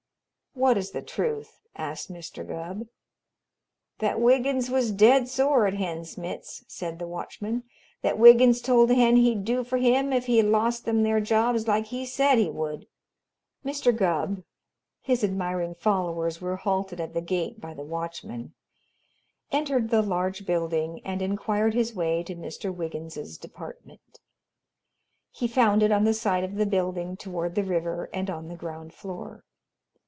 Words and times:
"What 0.53 0.77
is 0.77 0.91
the 0.91 1.01
truth?" 1.01 1.61
asked 1.77 2.11
Mr. 2.11 2.45
Gubb. 2.45 2.89
"That 3.99 4.19
Wiggins 4.19 4.69
was 4.69 4.91
dead 4.91 5.29
sore 5.29 5.65
at 5.65 5.75
Hen 5.75 6.03
Smitz," 6.03 6.65
said 6.67 6.99
the 6.99 7.07
watchman. 7.07 7.63
"That 8.01 8.19
Wiggins 8.19 8.59
told 8.59 8.89
Hen 8.89 9.15
he'd 9.15 9.45
do 9.45 9.63
for 9.63 9.77
him 9.77 10.11
if 10.11 10.25
he 10.25 10.41
lost 10.41 10.83
them 10.83 11.03
their 11.03 11.21
jobs 11.21 11.69
like 11.69 11.85
he 11.85 12.05
said 12.05 12.37
he 12.37 12.49
would. 12.49 12.85
That's 13.63 13.79
the 13.79 13.85
truth." 13.91 13.95
Mr. 13.95 13.97
Gubb 13.97 14.43
his 15.01 15.23
admiring 15.23 15.73
followers 15.73 16.41
were 16.41 16.57
halted 16.57 16.99
at 16.99 17.13
the 17.13 17.21
gate 17.21 17.61
by 17.61 17.73
the 17.73 17.85
watchman 17.85 18.53
entered 19.53 19.89
the 19.89 20.01
large 20.01 20.45
building 20.45 20.99
and 21.05 21.21
inquired 21.21 21.73
his 21.75 21.95
way 21.95 22.23
to 22.23 22.35
Mr. 22.35 22.75
Wiggins's 22.75 23.37
department. 23.37 24.19
He 25.31 25.47
found 25.47 25.81
it 25.81 25.93
on 25.93 26.03
the 26.03 26.13
side 26.13 26.43
of 26.43 26.55
the 26.55 26.65
building 26.65 27.15
toward 27.15 27.55
the 27.55 27.63
river 27.63 28.09
and 28.13 28.29
on 28.29 28.49
the 28.49 28.57
ground 28.57 28.93
floor. 28.93 29.45